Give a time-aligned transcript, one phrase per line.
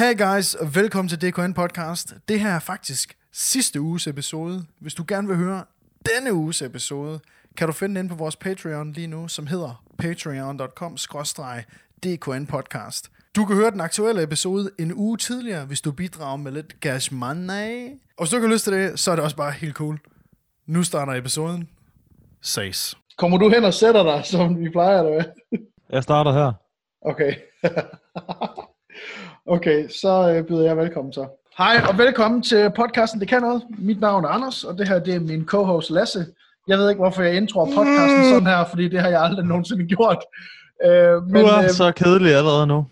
[0.00, 2.14] Hey guys, og velkommen til DKN Podcast.
[2.28, 4.64] Det her er faktisk sidste uges episode.
[4.78, 5.64] Hvis du gerne vil høre
[6.06, 7.20] denne uges episode,
[7.56, 10.96] kan du finde den på vores Patreon lige nu, som hedder patreon.com
[12.04, 13.10] DKN Podcast.
[13.36, 17.14] Du kan høre den aktuelle episode en uge tidligere, hvis du bidrager med lidt cash
[17.14, 17.88] money.
[18.16, 19.98] Og hvis du ikke har lyst til det, så er det også bare helt cool.
[20.66, 21.68] Nu starter episoden.
[22.42, 22.96] Ses.
[23.18, 25.24] Kommer du hen og sætter dig, som vi plejer, eller hvad?
[25.90, 26.52] Jeg starter her.
[27.02, 27.34] Okay.
[29.50, 31.26] okay, så øh, byder jeg velkommen så.
[31.58, 33.62] Hej og velkommen til podcasten Det Kan Noget.
[33.78, 36.26] Mit navn er Anders, og det her det er min co-host Lasse.
[36.68, 39.86] Jeg ved ikke, hvorfor jeg introer podcasten sådan her, fordi det har jeg aldrig nogensinde
[39.94, 40.24] gjort.
[40.84, 42.86] Øh, men, du er øh, så kedelig allerede nu.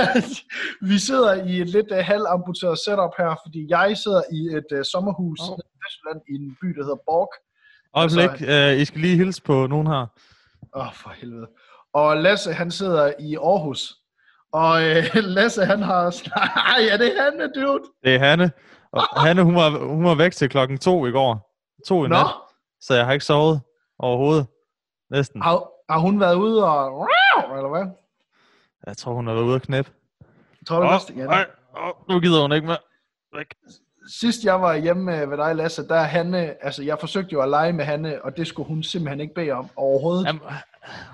[0.90, 4.82] vi sidder i et lidt uh, halvamputeret setup her, fordi jeg sidder i et uh,
[4.92, 5.58] sommerhus oh.
[5.58, 7.30] i Vestland i en by, der hedder Borg.
[7.94, 10.02] Øjeblik, altså, uh, I skal lige hilse på nogen her.
[10.76, 11.46] Åh, oh, for helvede.
[11.94, 13.94] Og Lasse, han sidder i Aarhus.
[14.52, 15.04] Og øh,
[15.36, 16.28] Lasse, han har...
[16.36, 17.82] Nej, ja, det er Hanne, dude.
[18.04, 18.50] Det er Hanne.
[18.92, 21.56] Og Hanne, hun var, hun var væk til klokken to i går.
[21.88, 22.14] To i Nå.
[22.14, 22.26] nat.
[22.80, 23.60] Så jeg har ikke sovet
[23.98, 24.46] overhovedet.
[25.10, 25.42] Næsten.
[25.42, 27.08] Har, har hun været ude og...
[27.56, 27.86] Eller hvad?
[28.86, 29.90] Jeg tror, hun har været ude og knæppe.
[30.68, 31.16] Tror du, oh, det?
[31.16, 32.78] Nej, oh, nu gider hun ikke mere.
[33.36, 33.46] Væk.
[34.08, 37.72] Sidst jeg var hjemme ved dig, Lasse, der Hanne, altså jeg forsøgte jo at lege
[37.72, 40.26] med Hanne, og det skulle hun simpelthen ikke bede om overhovedet.
[40.26, 40.42] Jamen,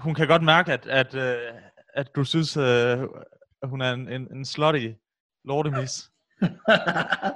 [0.02, 1.14] hun kan godt mærke, at, at,
[1.94, 3.08] at, øh, du synes, at
[3.64, 4.88] hun er en, en, en slutty
[5.44, 6.10] lortemis.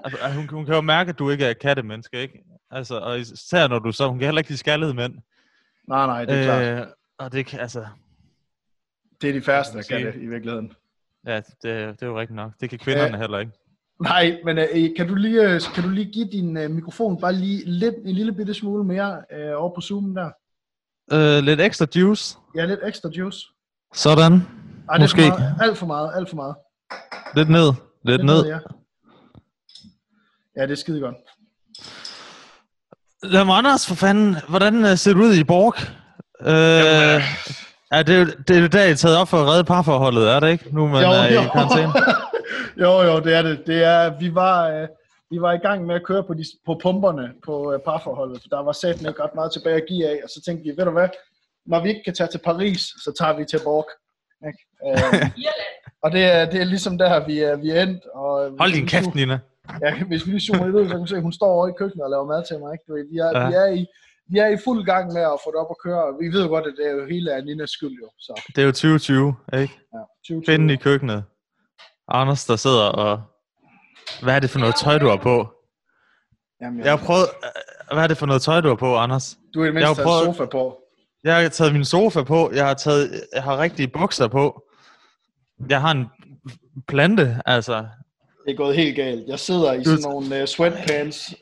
[0.04, 2.44] altså, hun, hun kan jo mærke, at du ikke er kattemenneske, ikke?
[2.70, 5.14] Altså, og især når du så, hun kan heller ikke de skaldede mænd.
[5.88, 6.80] Nej, nej, det er klart.
[6.80, 6.86] Øh,
[7.18, 7.86] og det kan, altså...
[9.20, 10.72] Det er de færreste, der kan det i virkeligheden.
[11.26, 12.52] Ja, det, det er jo rigtigt nok.
[12.60, 13.20] Det kan kvinderne ja.
[13.20, 13.52] heller ikke.
[14.00, 17.32] Nej, men uh, kan, du lige, øh, kan du lige give din uh, mikrofon bare
[17.32, 20.30] lige lidt, en lille bitte smule mere uh, over på Zoom der?
[21.12, 22.38] Uh, lidt ekstra juice.
[22.54, 23.46] Ja, lidt ekstra juice.
[23.96, 24.32] Sådan.
[24.88, 25.22] Ej, det Måske.
[25.22, 25.54] for meget.
[25.60, 26.54] alt for meget, alt for meget.
[27.34, 28.42] Lidt ned, lidt, lidt ned.
[28.42, 28.50] ned.
[28.50, 28.58] Ja.
[30.56, 31.16] ja, det er skide godt.
[33.22, 35.74] Lad mig Anders, for fanden, hvordan ser du ud i Borg?
[36.40, 37.22] Øh, Jamen,
[37.92, 40.50] Ja, det, er, det er det, I taget op for at redde parforholdet, er det
[40.50, 40.74] ikke?
[40.74, 41.40] Nu man jo, er jo.
[41.40, 41.92] i karantæne.
[42.84, 43.66] jo, jo, det er det.
[43.66, 44.88] det er, vi, var, øh,
[45.30, 48.42] vi var i gang med at køre på, de, på pumperne på øh, parforholdet.
[48.50, 50.84] Der var sat ikke ret meget tilbage at give af, og så tænkte vi, ved
[50.84, 51.08] du hvad,
[51.66, 53.88] når vi ikke kan tage til Paris, så tager vi til Borg.
[54.48, 54.60] Ikke?
[54.86, 55.30] Øh,
[56.04, 58.04] og det er, det er ligesom der, vi er, vi er endt.
[58.14, 59.38] Og Hold din kæft, Nina.
[59.82, 61.68] Ja, hvis vi lige zoomer lidt ud, så kan vi se, at hun står over
[61.68, 62.70] i køkkenet og laver mad til mig.
[62.74, 63.10] Ikke?
[63.12, 63.48] Vi, er, ja.
[63.48, 63.86] vi er i
[64.28, 66.16] vi er i fuld gang med at få det op at køre.
[66.20, 68.08] Vi ved jo godt, at det er jo hele af Ninas skyld jo.
[68.18, 68.42] Så.
[68.56, 69.74] Det er jo 2020, ikke?
[69.94, 70.42] Ja, 2020.
[70.44, 71.24] Kvinden i køkkenet.
[72.08, 73.22] Anders, der sidder og...
[74.22, 75.48] Hvad er det for noget tøj, du har på?
[76.60, 77.26] Jamen, jeg har prøvet...
[77.92, 79.38] Hvad er det for noget tøj, du har på, Anders?
[79.54, 80.78] Du har i mindst taget sofa på.
[81.26, 82.50] Jeg har taget min sofa på.
[82.54, 84.62] Jeg har, taget, jeg har rigtige bukser på.
[85.68, 86.06] Jeg har en
[86.88, 87.86] plante, altså.
[88.46, 89.28] Det er gået helt galt.
[89.28, 91.34] Jeg sidder i sådan nogle uh, sweatpants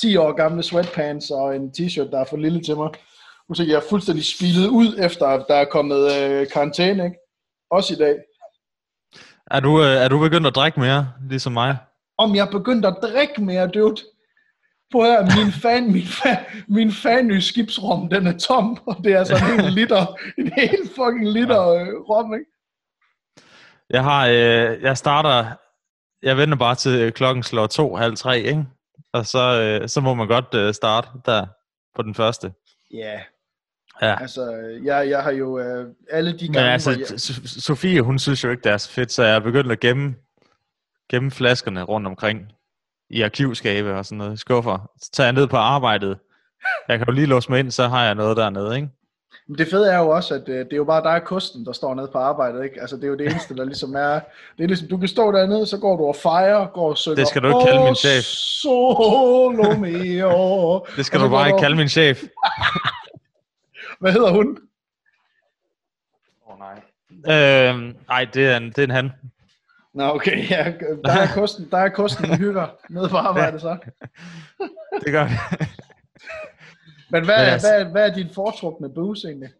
[0.00, 2.90] 10 år gamle sweatpants og en t-shirt, der er for lille til mig.
[3.48, 7.16] Nu så jeg er fuldstændig spillet ud, efter der er kommet øh, karantæne, ikke?
[7.70, 8.16] Også i dag.
[9.50, 11.76] Er du, øh, er du begyndt at drikke mere, ligesom mig?
[12.18, 14.02] Om jeg er begyndt at drikke mere, dude?
[14.92, 16.36] Prøv at min fan, min fan,
[16.68, 20.06] min fan skibsrum, den er tom, og det er sådan en liter,
[20.38, 21.84] en helt fucking liter ja.
[21.84, 22.46] øh, rom, ikke?
[23.90, 25.46] Jeg har, øh, jeg starter,
[26.22, 28.66] jeg venter bare til klokken slår to, halv tre, ikke?
[29.12, 31.46] og så, øh, så må man godt øh, starte der
[31.94, 32.52] på den første.
[32.92, 33.20] Ja.
[34.02, 34.20] Ja.
[34.20, 36.60] Altså, jeg, jeg har jo øh, alle de gange...
[36.60, 37.20] Men altså, jeg...
[37.46, 40.14] Sofie, hun synes jo ikke, det er så fedt, så jeg er begyndt at gemme,
[41.10, 42.52] gemme flaskerne rundt omkring
[43.12, 44.90] i arkivskabe og sådan noget, skuffer.
[45.02, 46.18] Så tager jeg ned på arbejdet.
[46.88, 48.88] Jeg kan jo lige låse mig ind, så har jeg noget dernede, ikke?
[49.48, 51.66] Men det fede er jo også, at øh, det er jo bare dig og kosten,
[51.66, 52.80] der står nede på arbejdet, ikke?
[52.80, 54.20] Altså, det er jo det eneste, der ligesom er...
[54.56, 57.16] Det er ligesom, du kan stå dernede, så går du og fejrer, går og synger...
[57.16, 58.24] Det skal du ikke kalde min chef.
[58.62, 60.86] Solo mio.
[60.96, 62.22] det skal du bare ikke kalde min chef.
[64.00, 64.58] Hvad hedder hun?
[66.46, 66.82] Åh oh, nej.
[67.70, 69.10] Øhm, nej, det er en, det er en han.
[69.94, 70.72] Nå, okay, ja.
[71.04, 73.76] Der er kosten, der er kosten hygger nede på arbejde, så.
[75.04, 75.66] det gør vi.
[77.10, 79.50] Men hvad, Men altså, hvad, hvad er din foretrukne booze egentlig?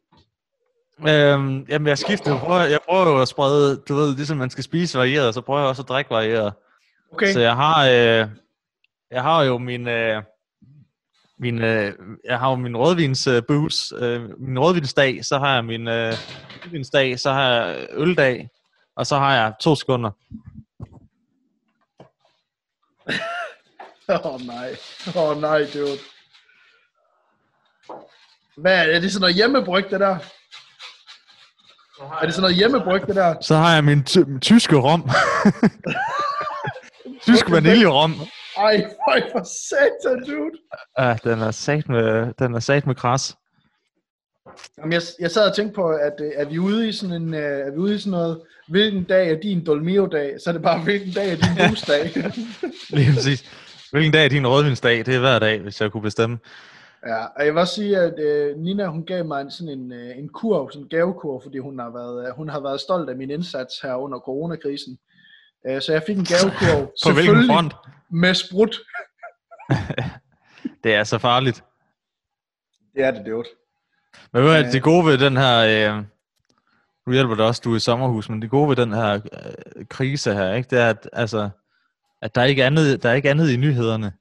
[1.09, 2.31] Øhm, jamen, jeg skifter.
[2.33, 5.41] Jeg prøver, jeg prøver jo at sprede, du ved, ligesom man skal spise varieret, så
[5.41, 6.53] prøver jeg også at drikke varieret.
[7.13, 7.33] Okay.
[7.33, 8.29] Så jeg har, øh,
[9.11, 10.23] jeg har jo min, øh,
[11.39, 11.93] min, øh,
[12.25, 16.13] jeg har jo min rødvins øh, booze, øh, min rødvinsdag, så har jeg min øh,
[16.65, 18.49] rødvinsdag, så har jeg øldag,
[19.03, 20.11] og så har jeg to sekunder.
[24.09, 24.77] Åh oh, nej.
[25.17, 25.99] Åh oh, nej, dude.
[28.57, 30.19] Hvad er det sådan noget hjemmebryg, det der?
[32.21, 33.35] Er det sådan noget hjemmebryg, det der?
[33.41, 35.11] Så har jeg min ty- tyske rom.
[37.27, 38.15] Tysk vaniljerom.
[38.57, 38.85] Ej,
[39.33, 40.59] for satan, dude.
[40.99, 43.37] Ja, den er sat med, den er sat med græs.
[44.79, 47.29] Jamen, jeg, jeg sad og tænkte på, at øh, er vi ude i sådan en,
[47.35, 50.63] uh, er vi ude i sådan noget, hvilken dag er din Dolmio-dag, så er det
[50.63, 52.13] bare, hvilken dag er din boost-dag.
[52.97, 53.45] Lige præcis.
[53.91, 55.07] Hvilken dag er din rødvinsdag?
[55.07, 56.39] Det er hver dag, hvis jeg kunne bestemme.
[57.07, 58.15] Ja, og jeg vil også sige, at
[58.53, 61.59] uh, Nina, hun gav mig en, sådan en, uh, en kur, sådan en gavekur, fordi
[61.59, 64.99] hun har, været, uh, hun har været stolt af min indsats her under coronakrisen.
[65.71, 67.73] Uh, så jeg fik en gavekur, På hvilken front?
[68.11, 68.81] med sprut.
[70.85, 71.65] det er så farligt.
[72.95, 73.47] Det er det, det
[74.33, 75.95] Men hvad er det gode ved den her...
[75.97, 76.05] Øh,
[77.07, 79.87] nu hjælper det også, du er i sommerhus, men det gode ved den her øh,
[79.91, 81.51] krise her, ikke, det er, at, altså,
[82.23, 84.13] at der, er ikke andet, der er ikke andet i nyhederne.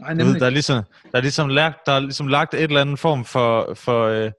[0.00, 2.80] Nej, ved, der, er ligesom, der, er ligesom lagt, der er ligesom lagt et eller
[2.80, 4.30] andet form for, for, øh,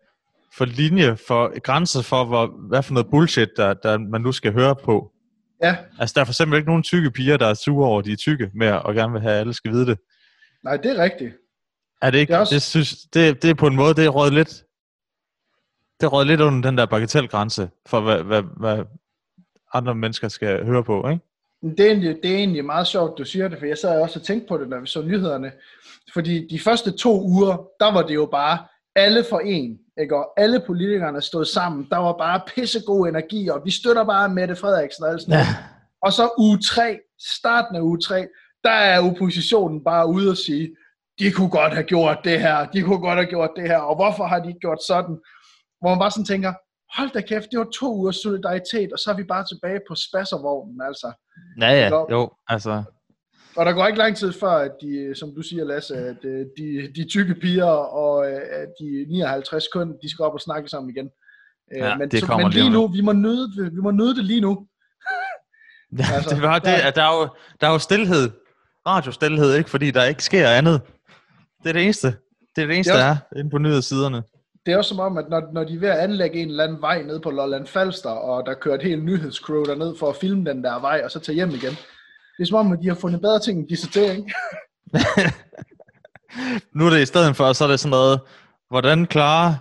[0.58, 4.54] for linje, for grænser for, hvor, hvad for noget bullshit, der, der man nu skal
[4.54, 5.12] høre på.
[5.64, 5.76] Ja.
[6.00, 8.16] Altså, der er for eksempel ikke nogen tykke piger, der er sure over, de er
[8.16, 9.98] tykke mere, og gerne vil have, at alle skal vide det.
[10.64, 11.34] Nej, det er rigtigt.
[12.02, 12.32] Er det ikke?
[12.32, 12.56] Det, er også...
[12.56, 14.64] det, synes, det, det er på en måde, det er råd lidt,
[16.02, 18.84] det råd lidt under den der bagatelgrænse, for hvad, hvad, hvad
[19.74, 21.24] andre mennesker skal høre på, ikke?
[21.62, 24.20] Det er, egentlig, det er egentlig meget sjovt, du siger det, for jeg sad også
[24.20, 25.52] og tænkte på det, når vi så nyhederne.
[26.14, 28.58] Fordi de første to uger, der var det jo bare
[28.96, 30.16] alle for en, ikke?
[30.16, 31.88] Og alle politikerne stod sammen.
[31.92, 35.46] Der var bare pissegod energi, og vi støtter bare Mette Frederiksen og alt sådan ja.
[36.02, 37.00] Og så uge 3,
[37.38, 38.28] starten af uge 3,
[38.64, 40.76] der er oppositionen bare ude og sige,
[41.20, 43.96] de kunne godt have gjort det her, de kunne godt have gjort det her, og
[43.96, 45.18] hvorfor har de ikke gjort sådan?
[45.80, 46.54] Hvor man bare sådan tænker,
[46.98, 49.96] hold da kæft, det var to uger solidaritet, og så er vi bare tilbage på
[49.96, 51.12] spasservognen, altså.
[51.62, 52.84] Ja, ja, jo, altså.
[53.56, 56.46] Og der går ikke lang tid før, at de, som du siger, Lasse, at øh,
[56.58, 57.66] de, de tykke piger
[58.04, 61.10] og øh, de 59 kun, de skal op og snakke sammen igen.
[61.74, 64.26] Øh, ja, men, det så, men lige nu, vi må, nøde, vi må nøde det
[64.26, 64.54] lige nu.
[66.00, 67.30] Ja, altså, det var det, at der er jo,
[67.62, 68.30] der er jo stillhed,
[68.88, 69.70] radiostilhed, ikke?
[69.70, 70.82] fordi der ikke sker andet.
[71.64, 72.08] Det er det eneste.
[72.56, 74.24] Det er det eneste, det er, også, der er inde på nyhedssiderne.
[74.66, 76.64] Det er også som om, at når, når de er ved at anlægge en eller
[76.64, 80.16] anden vej ned på Lolland Falster, og der kører et helt nyhedscrew derned for at
[80.16, 81.72] filme den der vej, og så tage hjem igen.
[82.38, 84.18] Det er som om, at de har fundet bedre ting, end dissertering.
[84.18, 85.34] ikke?
[86.76, 88.20] nu er det i stedet for, så er det sådan noget,
[88.70, 89.56] hvordan klarer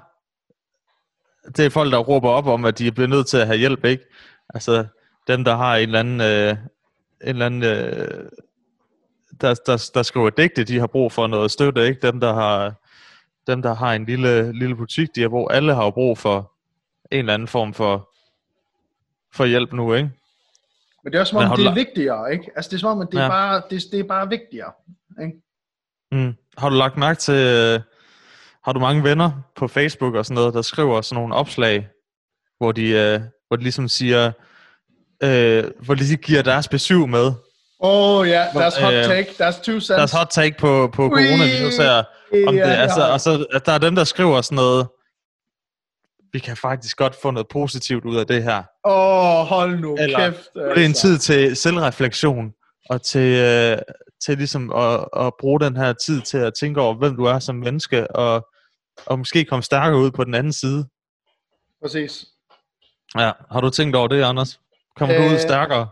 [1.56, 3.85] det er folk, der råber op om, at de bliver nødt til at have hjælp,
[3.85, 4.05] ikke?
[4.55, 4.87] Altså,
[5.29, 6.59] dem, der har en eller anden, øh, en
[7.23, 8.31] eller anden øh,
[9.41, 12.06] der, der, der skriver digte, de har brug for noget støtte, ikke?
[12.06, 12.75] Dem, der har,
[13.49, 16.53] dem, der har en lille, lille butik, de har brug, alle har brug for
[17.12, 18.11] en eller anden form for,
[19.35, 20.11] for hjælp nu, ikke?
[21.05, 22.50] Men det er også som om, det er la- vigtigere, ikke?
[22.56, 23.25] Altså, det er som om, at det, ja.
[23.25, 24.73] er, bare, det, det er bare vigtigere,
[25.23, 25.43] ikke?
[26.12, 26.35] Mm.
[26.59, 27.81] Har du lagt mærke til, øh,
[28.65, 31.89] har du mange venner på Facebook og sådan noget, der skriver sådan nogle opslag,
[32.59, 34.33] hvor de, øh, hvor de ligesom siger,
[35.23, 37.33] øh, hvor de giver deres besøg med,
[37.79, 39.89] oh, ja, yeah, deres hot take, deres two cents.
[39.89, 42.05] Deres hot take på, på coronavirus her.
[42.47, 44.89] Om det, ja, altså, og så, at der er dem, der skriver sådan noget,
[46.33, 48.63] vi kan faktisk godt få noget positivt ud af det her.
[48.85, 50.37] Åh, oh, hold nu Eller, kæft.
[50.37, 50.73] Altså.
[50.75, 52.53] Det er en tid til selvreflektion,
[52.91, 53.43] og til,
[53.73, 53.79] uh,
[54.25, 57.39] til ligesom at, at bruge den her tid til at tænke over, hvem du er
[57.39, 58.47] som menneske, og,
[59.07, 60.89] og måske komme stærkere ud på den anden side.
[61.83, 62.27] Præcis.
[63.19, 64.61] Ja, har du tænkt over det, Anders?
[64.97, 65.89] Kommer øh, du ud øh, stærkere?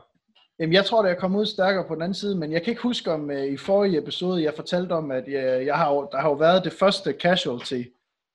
[0.61, 2.71] Jamen, jeg tror, at jeg kom ud stærkere på den anden side, men jeg kan
[2.71, 6.21] ikke huske om uh, i forrige episode, jeg fortalte om, at jeg, jeg har, der
[6.21, 7.83] har jo været det første casualty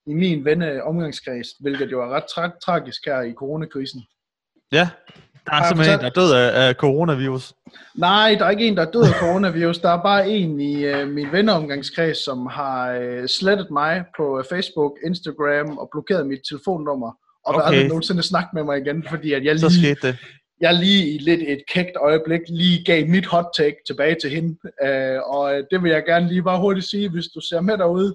[0.08, 4.02] i min venne omgangskreds, hvilket jo er ret tra- tragisk her i coronakrisen.
[4.72, 4.90] Ja,
[5.46, 7.54] der er simpelthen en, der er død af, af coronavirus.
[7.96, 9.80] Nej, der er ikke en, der er død af coronavirus.
[9.80, 14.98] Der er bare en i uh, min venneomgangskreds, som har uh, slettet mig på Facebook,
[15.06, 17.12] Instagram og blokeret mit telefonnummer.
[17.46, 17.68] Og okay.
[17.68, 19.70] aldrig nogensinde snakke med mig igen, fordi at jeg lige...
[19.70, 20.18] Så skete det
[20.62, 24.58] jeg lige i lidt et kægt øjeblik lige gav mit hot take tilbage til hende.
[24.86, 28.06] Øh, og det vil jeg gerne lige bare hurtigt sige, hvis du ser med derude,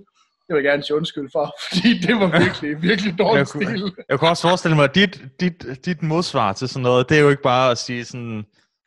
[0.46, 3.80] det vil jeg gerne sige undskyld for, fordi det var virkelig, virkelig dårlig jeg stil.
[3.80, 7.16] Kunne, jeg kan også forestille mig, at dit, dit, dit modsvar til sådan noget, det
[7.16, 8.36] er jo ikke bare at sige sådan...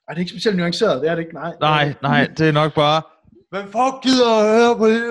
[0.07, 1.53] Ej, det er ikke specielt nuanceret, det er det ikke, nej.
[1.61, 3.01] Nej, nej, det er nok bare,
[3.51, 5.01] Hvem fuck gider at høre på det?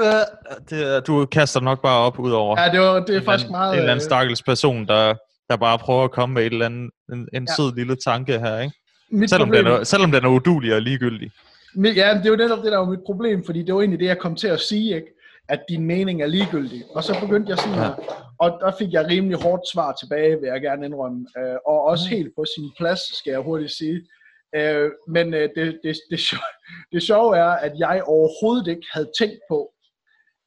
[0.71, 2.61] det du kaster nok bare op ud over.
[2.61, 3.73] Ja, det, var, det er faktisk en, meget...
[3.73, 5.15] En eller anden øh, stakkels person, der,
[5.51, 7.55] der bare prøver at komme med et eller andet, en, en ja.
[7.57, 8.75] sød lille tanke her, ikke?
[9.11, 11.31] Mit selvom, problem, den er, selvom den er udulig og ligegyldig.
[11.77, 14.07] Ja, det er jo netop det, der var mit problem, fordi det var egentlig det,
[14.07, 15.09] jeg kom til at sige, ikke?
[15.49, 16.85] at din mening er ligegyldig.
[16.95, 17.91] Og så begyndte jeg sådan ja.
[18.39, 21.27] og der fik jeg rimelig hårdt svar tilbage, vil jeg gerne indrømme.
[21.39, 22.17] Øh, og også mm.
[22.17, 24.09] helt på sin plads, skal jeg hurtigt sige.
[24.55, 26.41] Øh, men øh, det, det, det, sjove,
[26.93, 29.73] det sjove er, at jeg overhovedet ikke havde tænkt på,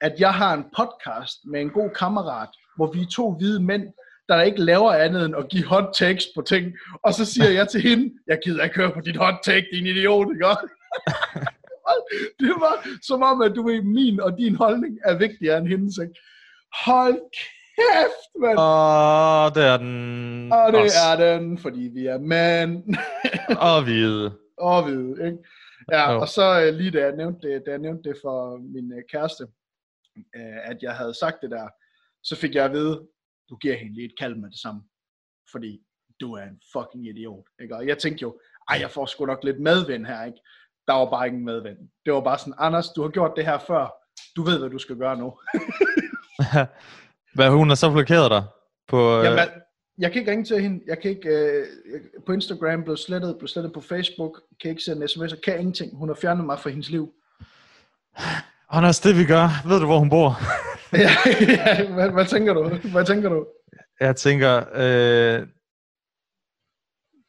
[0.01, 3.87] at jeg har en podcast med en god kammerat, hvor vi er to hvide mænd,
[4.31, 6.73] der ikke laver andet end at give hot takes på ting.
[7.03, 9.85] Og så siger jeg til hende, jeg gider ikke høre på dit hot take, din
[9.85, 10.45] idiot, ikke?
[12.39, 15.97] det var som om, at du ved, min og din holdning er vigtigere end hendes,
[15.97, 16.13] ikke?
[16.85, 17.19] Hold
[17.77, 18.57] kæft, mand!
[18.59, 20.97] Åh, det er den Og det også.
[21.11, 22.83] er den, fordi vi er mænd.
[23.69, 24.31] Og hvide.
[24.57, 25.37] og hvide, ikke?
[25.91, 28.91] Ja, og så øh, lige da jeg nævnte det, da jeg nævnte det for min
[28.93, 29.43] øh, kæreste,
[30.35, 31.67] øh, at jeg havde sagt det der,
[32.23, 33.01] så fik jeg at vide,
[33.51, 34.81] du giver hende lige et kald med det samme,
[35.51, 35.81] fordi
[36.21, 37.75] du er en fucking idiot, ikke?
[37.75, 38.39] Og jeg tænkte jo,
[38.69, 40.39] ej, jeg får sgu nok lidt medvind her, ikke?
[40.87, 41.77] Der var bare ingen medvind.
[42.05, 43.93] Det var bare sådan, Anders, du har gjort det her før,
[44.35, 45.33] du ved, hvad du skal gøre nu.
[47.35, 48.43] Hvad, hun har så blokeret dig?
[48.87, 49.39] På, øh, Jamen,
[49.97, 50.83] jeg kan ikke ringe til hende.
[50.87, 51.65] Jeg kan ikke øh,
[52.25, 54.41] på Instagram blev slettet, blev slettet på Facebook.
[54.61, 55.39] Kan ikke sende sms'er.
[55.41, 55.97] Kan ingenting.
[55.97, 57.13] Hun har fjernet mig fra hendes liv.
[58.69, 60.39] Anders, det vi gør, ved du, hvor hun bor?
[61.05, 61.09] ja,
[61.47, 62.69] ja, hvad, hvad, tænker du?
[62.91, 63.45] Hvad tænker du?
[63.99, 65.47] Jeg tænker, øh,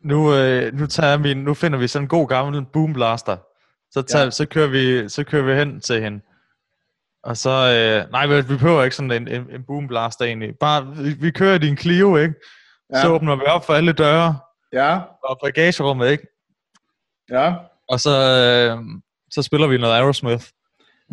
[0.05, 3.37] nu, øh, nu, tager min, nu finder vi sådan en god gammel boomblaster.
[3.91, 4.31] Så, tager, Ja.
[4.31, 6.21] så, kører vi, så kører vi hen til hende.
[7.23, 10.55] Og så, øh, nej, vi vi behøver ikke sådan en, en, en boomblaster egentlig.
[10.61, 12.35] Bare, vi, vi kører i din Clio, ikke?
[12.95, 13.01] Ja.
[13.03, 14.39] Så åbner vi op for alle døre
[14.73, 16.27] Ja, og bagagerummet, ikke?
[17.31, 17.55] ja.
[17.89, 18.79] Og så, øh,
[19.31, 20.45] så spiller vi noget Aerosmith.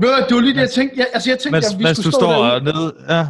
[0.02, 0.98] Ved du, det var lige det, jeg tænkte.
[1.00, 2.64] Jeg, altså, jeg tænkte, Mens, at vi mens skulle du stå står derude.
[2.64, 3.28] nede, ja.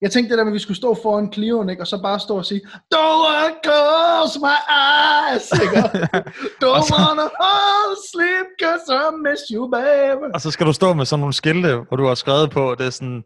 [0.00, 1.82] Jeg tænkte det der med, at vi skulle stå foran Clio'en, ikke?
[1.82, 2.60] Og så bare stå og sige,
[2.94, 5.78] Don't wanna close my eyes, ikke?
[6.62, 10.26] Don't Og så- wanna fall asleep, cause I miss you, baby.
[10.34, 12.86] Og så skal du stå med sådan nogle skilte, hvor du har skrevet på, det
[12.86, 13.24] er sådan,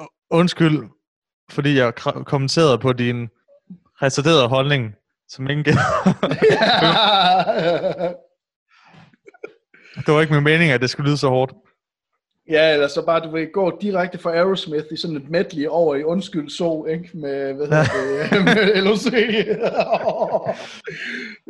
[0.00, 0.78] "U- undskyld,
[1.50, 1.94] fordi jeg
[2.26, 3.28] kommenterede på din
[4.02, 4.92] retarderede holdning,
[5.28, 5.84] som ingen gælder.
[10.06, 11.52] Det var ikke min mening, at det skulle lyde så hårdt.
[12.50, 15.94] Ja, eller så bare, du vil gå direkte fra Aerosmith i sådan et medley over
[15.94, 17.10] i Undskyld Så, ikke?
[17.14, 17.84] Med, hvad hedder
[18.30, 19.06] det, med LOC.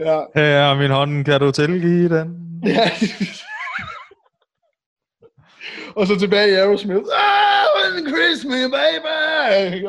[0.07, 0.21] ja.
[0.35, 2.37] Her er min hånd, kan du tilgive den?
[2.67, 2.91] ja.
[5.97, 7.01] Og så tilbage i Aerosmith.
[7.13, 9.87] Ah, when Chris me, baby!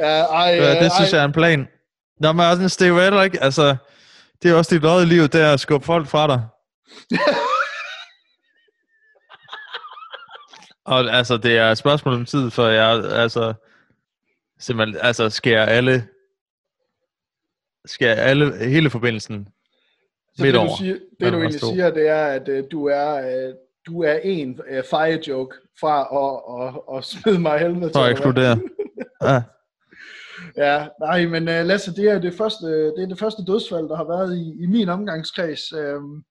[0.00, 1.16] ja, ej, Ja, det synes ej.
[1.16, 1.68] jeg er en plan.
[2.20, 2.40] Nå, men
[2.86, 3.76] er jo heller ikke, altså,
[4.42, 6.42] det er også dit lod i livet, det er at skubbe folk fra dig.
[10.84, 13.54] Og altså, det er et spørgsmål om tid, for jeg, altså,
[14.58, 16.08] simpelthen, altså, skærer alle,
[17.86, 19.48] skærer alle, hele forbindelsen
[20.36, 20.68] Så midt det, over.
[20.68, 23.48] du, siger, det, du egentlig siger, det er, at uh, du er...
[23.48, 23.54] Uh,
[23.86, 28.10] du er en uh, fire joke fra at, at, at smide mig helvede eller hvad?
[28.10, 28.60] ekskludere.
[29.22, 29.42] Ja.
[30.56, 33.96] Ja, nej, men uh, Lasse, det er det første, det er det første dødsfald, der
[33.96, 35.72] har været i, i min omgangskreds.
[35.72, 36.24] Øhm,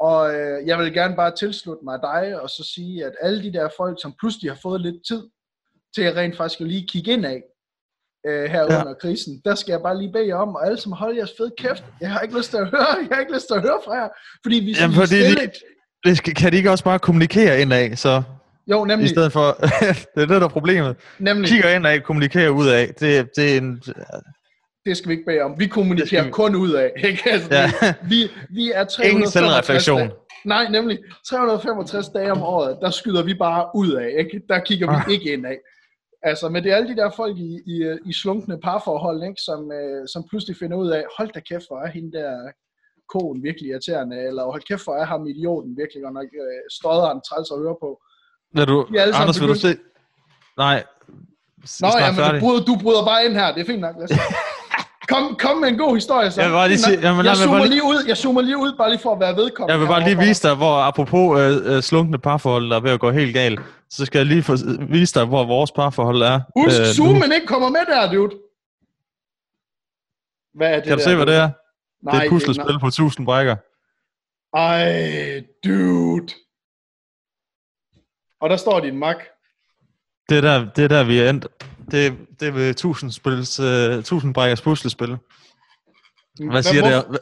[0.00, 3.52] og uh, jeg vil gerne bare tilslutte mig dig og så sige, at alle de
[3.52, 5.22] der folk, som pludselig har fået lidt tid
[5.94, 7.42] til at rent faktisk lige kigge ind af
[8.28, 8.80] uh, her Ja.
[8.80, 11.32] under krisen, der skal jeg bare lige bede jer om, og alle som holder jeres
[11.38, 13.62] fede kæft, jeg har ikke lyst til at høre, jeg har ikke lyst til at
[13.62, 14.08] høre fra jer,
[14.44, 15.40] fordi vi Jamen, fordi stille.
[15.46, 15.50] de,
[16.04, 18.22] det skal, kan de ikke også bare kommunikere indad, så
[18.70, 19.46] Jo, i nemlig, stedet for,
[20.14, 20.96] det er det, der er problemet.
[21.18, 23.82] nemlig Kigger indad, kommunikerer ud af, det, det er en,
[24.88, 25.54] det skal vi ikke bede om.
[25.58, 26.92] Vi kommunikerer vi- kun ud af.
[27.04, 27.22] Ikke?
[27.30, 29.98] Altså, ja, vi, vi er 365 ingen selvreflektion.
[29.98, 30.12] dage-
[30.44, 34.08] Nej, nemlig 365 dage om året, der skyder vi bare ud af.
[34.18, 34.42] Ikke?
[34.48, 35.12] Der kigger vi Ah.
[35.12, 35.58] ikke ind af.
[36.22, 39.40] Altså, men det er alle de der folk i, i, i slunkne parforhold, ikke?
[39.48, 42.32] Som, øh, som pludselig finder ud af, hold da kæft, hvor er hende der
[43.14, 47.20] konen virkelig irriterende, eller hold kæft, hvor er ham idioten virkelig godt nok øh, stodderen
[47.28, 47.90] træls at høre på.
[48.54, 49.76] Vil du, er Anders, vil du se?
[50.56, 50.84] Nej.
[51.80, 54.14] Nå, ja, men du bryder, du bryder bare ind her, det er fint nok, Lasse.
[55.08, 56.42] Kom, kom med en god historie, så.
[56.42, 58.76] Jeg bare lige sige- jamen, jeg, bare zoomer lige- lige ud, jeg zoomer lige ud,
[58.78, 59.72] bare lige for at være vedkommende.
[59.72, 62.90] Jeg vil bare lige vise dig, hvor apropos øh, øh, slunkne parforhold, der er ved
[62.90, 63.60] at gå helt galt,
[63.90, 64.52] så skal jeg lige få,
[64.88, 66.40] vise dig, hvor vores parforhold er.
[66.56, 68.34] Husk, øh, zoomen ikke kommer med der, dude.
[70.54, 71.50] Hvad er det Kan du der, se, hvad det er?
[72.02, 73.56] Nej, det er et puslespil på 1000 brækker.
[74.56, 76.28] Ej, dude.
[78.40, 79.16] Og der står din mak.
[80.28, 81.46] Det er der, det er der vi er endt.
[81.90, 85.16] Det, det er ved 1000, spils, uh, 1000 brækkers puslespil.
[86.50, 87.18] Hvad siger, det,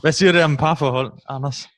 [0.00, 1.68] hvad, siger det om parforhold, Anders?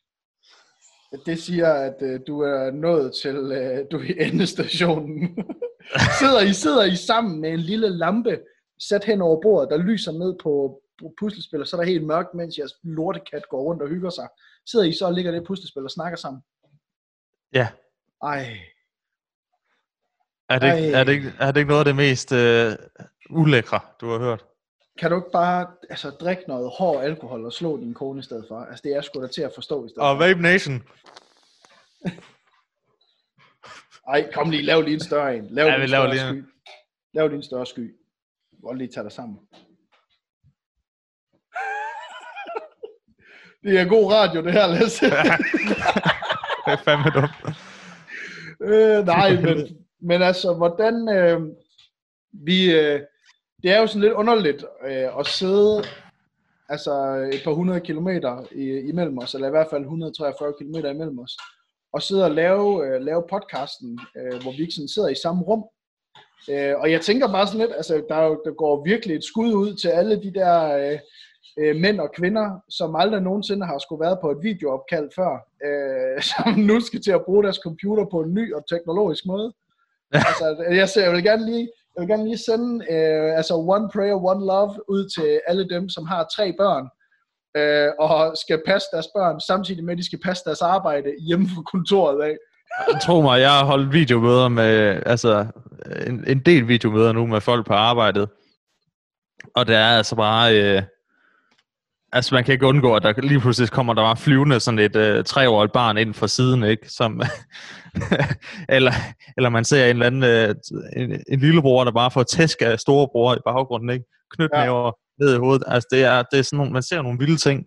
[1.27, 5.39] Det siger, at uh, du er nået til, uh, du er i endestationen.
[6.21, 8.41] sidder I sidder I sammen med en lille lampe,
[8.81, 12.07] sat hen over bordet, der lyser ned på på puslespil, og så er der helt
[12.07, 14.29] mørkt, mens jeres lortekat går rundt og hygger sig.
[14.67, 16.43] Sidder I så og ligger det puslespil og snakker sammen?
[17.53, 17.69] Ja.
[18.23, 18.59] Ej,
[20.55, 22.73] Er det, ikke, er, det ikke, er det ikke noget af det mest uh,
[23.41, 24.45] ulækre, du har hørt?
[24.99, 28.45] kan du ikke bare altså, drikke noget hård alkohol og slå din kone i stedet
[28.49, 28.61] for?
[28.61, 30.27] Altså, det er sgu da til at forstå i stedet Og for.
[30.27, 30.83] Vape Nation.
[34.09, 35.47] Ej, kom lige, lav lige en større en.
[35.51, 36.43] Lav Ja, en større lige en.
[36.43, 36.49] sky.
[37.15, 37.95] Lav lige en større sky.
[38.61, 39.39] Hvor lige tage dig sammen.
[43.65, 45.07] det er god radio, det her, Lasse.
[46.67, 47.31] det er fandme dumt.
[48.61, 51.09] Øh, nej, men, men altså, hvordan...
[51.09, 51.41] Øh,
[52.33, 53.01] vi, øh,
[53.63, 55.85] det er jo sådan lidt underligt øh, at sidde
[56.69, 56.95] altså
[57.33, 61.37] et par hundrede kilometer i, imellem os, eller i hvert fald 143 kilometer imellem os,
[61.93, 65.43] og sidde og lave, øh, lave podcasten, øh, hvor vi ikke sådan sidder i samme
[65.43, 65.65] rum.
[66.51, 69.75] Øh, og jeg tænker bare sådan lidt, altså der, der går virkelig et skud ud
[69.75, 70.99] til alle de der øh,
[71.59, 75.33] øh, mænd og kvinder, som aldrig nogensinde har skulle været på et videoopkald før,
[75.67, 79.53] øh, som nu skal til at bruge deres computer på en ny og teknologisk måde
[80.13, 83.89] altså, jeg, ser, jeg vil gerne lige jeg vil gerne lige sende øh, altså one
[83.93, 86.85] prayer, one love ud til alle dem, som har tre børn,
[87.57, 91.47] øh, og skal passe deres børn, samtidig med, at de skal passe deres arbejde hjemme
[91.55, 92.37] fra kontoret af.
[93.03, 95.47] Tro mig, jeg har holdt videomøder med, altså
[96.07, 98.29] en, en del videomøder nu med folk på arbejdet,
[99.57, 100.83] og det er altså bare, øh,
[102.13, 104.97] altså man kan ikke undgå, at der lige pludselig kommer der bare flyvende sådan et
[104.97, 106.89] øh, treårigt barn ind fra siden, ikke?
[106.91, 107.23] Som,
[108.77, 108.93] eller,
[109.37, 110.55] eller man ser en eller anden, øh,
[110.97, 114.05] en, en lillebror, der bare får tæsk af storebror i baggrunden, ikke?
[114.31, 115.25] Knytnæver ja.
[115.25, 115.65] ned i hovedet.
[115.67, 117.67] Altså det er, det er sådan nogle, man ser nogle vilde ting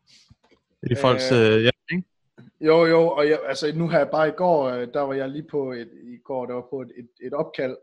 [0.92, 2.04] i folks øh, øh, hjem, ikke?
[2.62, 5.30] Jo, jo, og jeg, altså nu har jeg bare i går, øh, der var jeg
[5.30, 7.76] lige på et, i går, der var på et, et, et opkald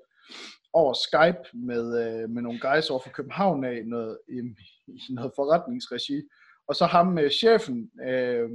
[0.72, 4.38] over Skype med, øh, med nogle guys over fra København af, noget, i,
[4.86, 6.22] i noget forretningsregi,
[6.68, 8.48] og så ham med chefen øh,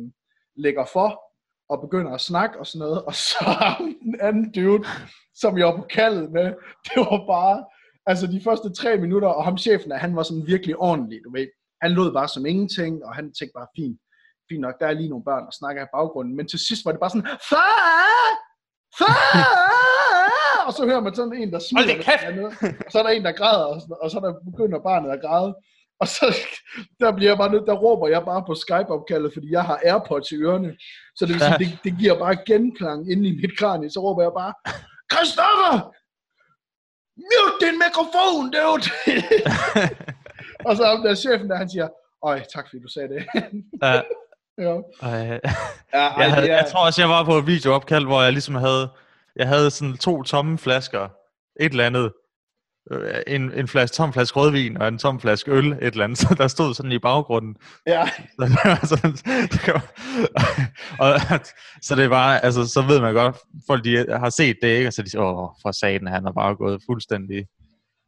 [0.55, 1.21] lægger for,
[1.69, 3.45] og begynder at snakke og sådan noget, og så
[4.03, 4.87] den anden dude,
[5.35, 6.45] som jeg var på kaldet med,
[6.87, 7.65] det var bare,
[8.05, 11.47] altså de første tre minutter, og ham chefen, han var sådan virkelig ordentlig, du ved.
[11.81, 13.99] Han lød bare som ingenting, og han tænkte bare, fint,
[14.49, 16.91] fint nok, der er lige nogle børn, der snakker i baggrunden, men til sidst var
[16.91, 18.27] det bare sådan, far,
[18.99, 19.57] far,
[20.67, 21.95] og så hører man sådan en, der smiler,
[22.85, 25.21] og så er der en, der græder, og, sådan, og så der begynder barnet at
[25.21, 25.55] græde,
[25.99, 26.25] og så
[27.01, 30.31] der bliver jeg bare nødt, der råber jeg bare på Skype-opkaldet, fordi jeg har Airpods
[30.31, 30.77] i ørerne.
[31.15, 33.89] Så det vil sige, det, det giver bare genklang inde i mit kranie.
[33.89, 34.53] Så råber jeg bare,
[35.11, 35.75] Christoffer!
[37.29, 38.87] Mute din mikrofon, dude!
[40.67, 41.87] og så om der chefen der, han siger,
[42.23, 43.25] Øj, tak fordi du sagde det.
[43.81, 44.01] ja.
[44.57, 44.73] ja.
[45.03, 48.55] ja, ej, jeg, havde, jeg tror også, jeg var på et videoopkald, hvor jeg ligesom
[48.55, 48.89] havde,
[49.35, 51.09] jeg havde sådan to tomme flasker,
[51.59, 52.13] et eller andet,
[53.27, 56.35] en, en flaske, tom flaske rødvin og en tom flaske øl, et eller andet, så
[56.37, 57.55] der stod sådan i baggrunden.
[57.87, 58.09] Ja.
[58.39, 59.11] Så det var sådan,
[61.03, 61.39] og,
[61.81, 64.87] så det var, altså, så ved man godt, folk de har set det, ikke?
[64.87, 67.45] Og så de siger, åh, for satan, han har bare gået fuldstændig,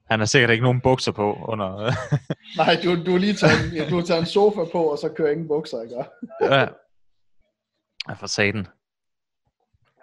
[0.09, 1.91] han har sikkert ikke nogen bukser på under...
[2.57, 5.09] Nej, du, du har lige taget, en, du har taget en sofa på, og så
[5.17, 5.95] kører ingen bukser, ikke?
[6.41, 6.67] ja.
[8.09, 8.67] Ja, for satan.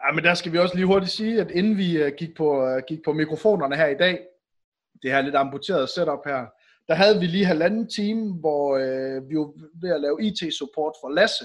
[0.04, 2.64] Ja, men der skal vi også lige hurtigt sige, at inden vi uh, gik, på,
[2.64, 4.18] uh, gik på mikrofonerne her i dag,
[5.06, 6.40] det her lidt amputerede setup her,
[6.88, 9.50] der havde vi lige halvanden time, hvor øh, vi var
[9.82, 11.44] ved at lave IT-support for Lasse.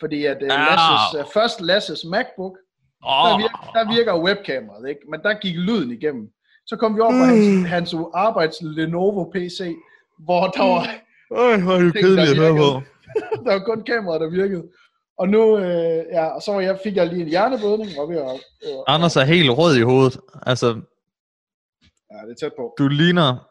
[0.00, 2.56] Fordi at øh, Lasses, øh, først Lasses MacBook,
[3.04, 3.26] oh.
[3.26, 5.00] der, virker, der virker webkameraet, ikke?
[5.10, 6.28] men der gik lyden igennem.
[6.66, 7.64] Så kom vi over på mm.
[7.64, 9.58] hans, hans arbejds Lenovo PC,
[10.18, 10.86] hvor der var...
[11.30, 12.70] Øj, hvor er det kedeligt at på.
[13.44, 14.64] der var kun kameraet, der virkede.
[15.18, 18.40] Og nu, øh, ja, og så jeg, fik jeg lige en hjerneblødning, og ved at,
[18.66, 20.20] øh, Anders er helt rød i hovedet.
[20.42, 20.80] Altså,
[22.10, 22.74] Ja, det er tæt på.
[22.78, 23.50] Du ligner,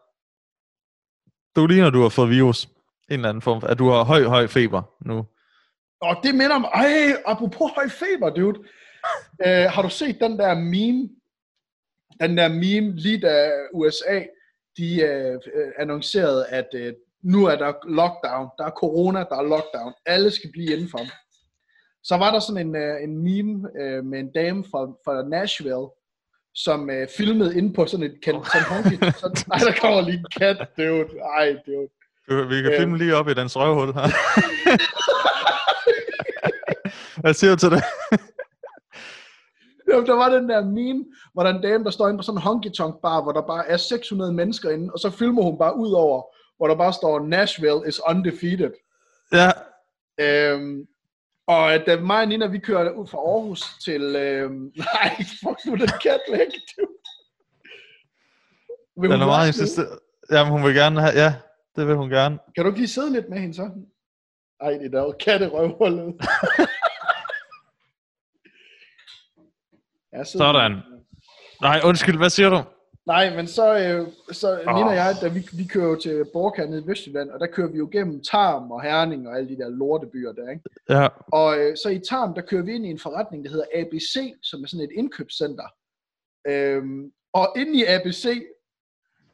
[1.56, 2.66] du ligner, du har fået virus.
[2.66, 3.62] En eller anden form.
[3.66, 5.26] At du har høj, høj feber nu.
[6.02, 8.60] Og det minder om, ej, apropos høj feber, dude.
[9.46, 11.10] uh, har du set den der meme?
[12.22, 14.24] Den der meme, lige da USA,
[14.78, 16.94] de uh, annoncerede, at uh,
[17.24, 21.00] nu er der lockdown, der er corona, der er lockdown, alle skal blive indenfor.
[22.04, 25.88] Så var der sådan en, uh, en meme uh, med en dame fra, fra Nashville,
[26.56, 29.06] som øh, filmede inde på sådan et kan, sådan honky.
[29.22, 31.08] Sådan, ej, der kommer lige en kat, dude.
[31.38, 31.90] Ej, dude.
[32.50, 34.08] Vi kan filme lige op i den røvhul her.
[37.22, 37.84] Hvad siger du til det?
[39.90, 42.24] Jamen, der var den der meme, hvor der er en dame, der står inde på
[42.24, 45.42] sådan en honky tonk bar, hvor der bare er 600 mennesker inde, og så filmer
[45.42, 46.24] hun bare ud over,
[46.58, 48.72] hvor der bare står, Nashville is undefeated.
[49.34, 49.52] Ja.
[50.20, 50.86] Øhm,
[51.50, 54.02] og da mig og Nina, vi kører ud fra Aarhus til...
[54.02, 54.52] Øh,
[54.94, 56.48] nej, fuck nu, den kat væk,
[59.02, 60.00] Vil den er meget insisteret.
[60.32, 61.14] Jamen, hun vil gerne have...
[61.14, 61.34] Ja,
[61.76, 62.40] det vil hun gerne.
[62.56, 63.70] Kan du ikke lige sidde lidt med hende så?
[64.62, 66.16] Ej, det er da røvhullet.
[70.14, 70.82] ja, Sådan.
[71.62, 72.64] Nej, undskyld, hvad siger du?
[73.14, 74.88] Nej, men så, øh, så oh.
[74.88, 77.78] Og jeg, da vi, vi kører jo til Borkan i Vestjylland, og der kører vi
[77.78, 80.64] jo gennem Tarm og Herning og alle de der lortebyer der, ikke?
[80.90, 81.08] Ja.
[81.32, 84.34] Og øh, så i Tarm, der kører vi ind i en forretning, der hedder ABC,
[84.44, 85.68] som er sådan et indkøbscenter.
[86.48, 88.26] Øhm, og inde i ABC,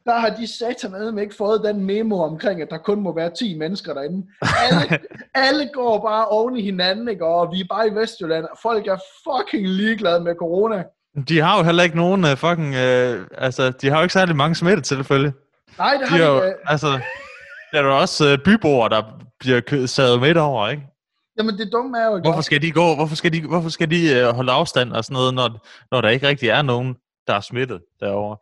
[0.06, 3.58] der har de satan ikke fået den memo omkring, at der kun må være 10
[3.58, 4.26] mennesker derinde.
[4.42, 4.98] Alle,
[5.46, 7.26] alle går bare oven i hinanden, ikke?
[7.26, 8.46] og vi er bare i Vestjylland.
[8.62, 10.84] Folk er fucking ligeglade med corona.
[11.28, 12.68] De har jo heller ikke nogen uh, fucking...
[12.68, 15.32] Uh, altså, de har jo ikke særlig mange smittetilfælde.
[15.78, 17.00] Nej, det de har de jo, Altså,
[17.72, 19.02] der er jo også uh, byboere, der
[19.40, 20.82] bliver sadet midt over, ikke?
[21.38, 22.20] Jamen det dumme er jo...
[22.20, 22.94] Hvorfor skal de gå?
[22.94, 26.08] Hvorfor skal de, hvorfor skal de uh, holde afstand og sådan noget, når, når der
[26.08, 28.36] ikke rigtig er nogen, der er smittet derovre?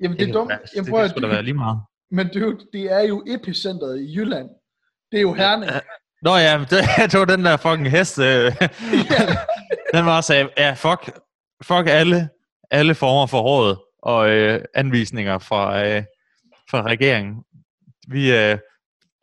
[0.00, 0.50] Jamen det er dumt.
[0.50, 1.78] Jamen, det, det skulle da være lige meget.
[2.10, 4.48] Men det, det er jo epicentret i Jylland.
[5.12, 5.72] Det er jo Herning.
[6.22, 6.78] Nå ja, det,
[7.12, 8.18] det var den der fucking hest.
[8.18, 8.26] Øh,
[9.94, 11.10] den var også, ja, fuck,
[11.64, 12.28] fuck alle,
[12.70, 16.02] alle former for råd og øh, anvisninger fra, øh,
[16.70, 17.44] fra regeringen.
[18.08, 18.58] Vi, øh,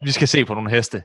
[0.04, 1.04] vi skal se på nogle heste.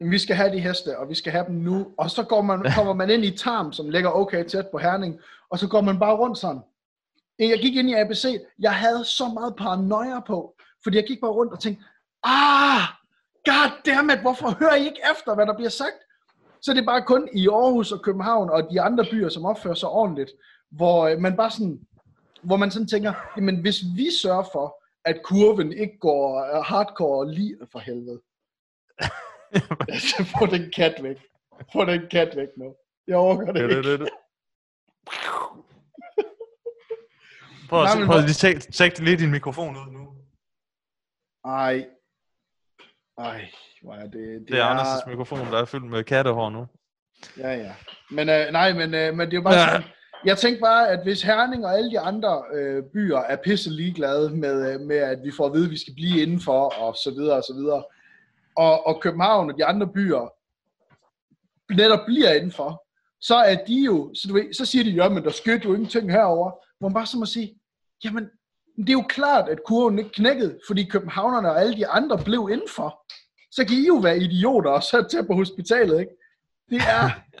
[0.00, 1.86] Vi skal have de heste, og vi skal have dem nu.
[1.98, 5.18] Og så går man, kommer man ind i Tarm, som ligger okay tæt på Herning,
[5.50, 6.60] og så går man bare rundt sådan.
[7.38, 8.24] Jeg gik ind i ABC,
[8.58, 11.84] jeg havde så meget paranoia på, fordi jeg gik bare rundt og tænkte,
[12.24, 12.82] ah,
[13.44, 16.00] goddammit, hvorfor hører I ikke efter, hvad der bliver sagt?
[16.62, 19.74] Så det er bare kun i Aarhus og København og de andre byer, som opfører
[19.74, 20.30] sig ordentligt,
[20.76, 21.80] hvor øh, man bare sådan,
[22.42, 27.32] hvor man sådan tænker, jamen hvis vi sørger for, at kurven ikke går øh, hardcore
[27.32, 28.20] lige for helvede.
[30.10, 31.16] så få den kat væk.
[31.72, 32.76] Få den kat væk nu.
[33.06, 34.10] Jeg overgår det ikke.
[37.68, 40.14] Prøv at, Nej, prøv at lige lige din mikrofon ud nu.
[41.44, 41.86] Ej.
[43.18, 43.50] Ej,
[43.82, 44.12] hvor er det...
[44.12, 46.66] Det, det er, er Anders' mikrofon, der er fyldt med kattehår nu.
[47.38, 47.74] Ja, ja.
[48.10, 49.82] Men øh, nej, men, øh, men det er jo bare sådan,
[50.24, 54.30] jeg tænker bare, at hvis Herning og alle de andre øh, byer er pisse ligeglade
[54.30, 57.10] med, øh, med, at vi får at vide, at vi skal blive indenfor, og så
[57.10, 57.84] videre, og så videre,
[58.56, 60.32] og, og København og de andre byer
[61.74, 62.84] netop bliver indenfor,
[63.20, 65.74] så er de jo, så, du ved, så siger de, ja, men der skete jo
[65.74, 66.50] ingenting herover.
[66.78, 67.58] Hvor man bare så må sige,
[68.04, 68.28] jamen,
[68.76, 72.48] det er jo klart, at kurven ikke knækkede, fordi københavnerne og alle de andre blev
[72.52, 73.06] indenfor.
[73.50, 76.12] Så kan I jo være idioter og så tage på hospitalet, ikke?
[76.70, 77.10] Det er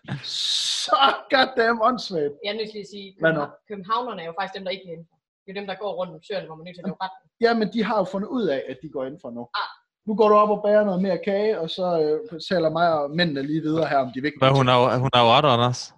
[0.86, 1.00] så
[1.32, 2.34] goddamn åndssvagt.
[2.44, 4.92] Jeg er nødt til at sige, at københavnerne er jo faktisk dem, der ikke er
[4.92, 5.16] indenfor.
[5.44, 7.14] Det er dem, der går rundt om søerne, hvor man nødt til at lave ret.
[7.44, 9.42] Ja, men de har jo fundet ud af, at de går indenfor nu.
[9.62, 9.70] Ah.
[10.06, 13.10] Nu går du op og bærer noget mere kage, og så øh, taler mig og
[13.10, 15.94] mændene lige videre her, om de vigtige Hvad, hun er, hun er jo ret, Anders.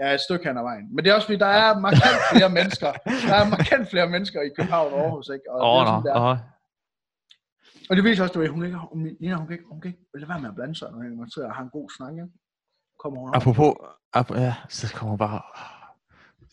[0.00, 0.86] Ja, et stykke hen ad vejen.
[0.94, 2.92] Men det er også fordi, der er markant flere mennesker.
[3.28, 5.46] Der er markant flere mennesker i København og Aarhus, ikke?
[5.52, 6.36] Og, oh, det, er sådan, oh.
[7.90, 10.02] og det viser også, at hun ikke, hun, Nina, hun kan ikke, hun kan ikke
[10.14, 12.28] lade være med at blande sig, når hun sidder og har en god snak, ikke?
[13.04, 13.36] Kommer hun over.
[13.36, 13.74] Apropos,
[14.12, 15.42] ap, ja, så kommer hun bare,